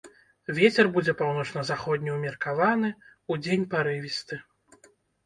Вецер 0.59 0.85
будзе 0.95 1.13
паўночна-заходні 1.19 2.13
ўмеркаваны, 2.15 2.89
удзень 3.35 3.67
парывісты. 3.75 4.39